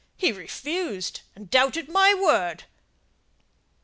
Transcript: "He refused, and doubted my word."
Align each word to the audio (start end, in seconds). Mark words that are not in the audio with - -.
"He 0.17 0.31
refused, 0.31 1.21
and 1.35 1.47
doubted 1.47 1.87
my 1.87 2.15
word." 2.15 2.63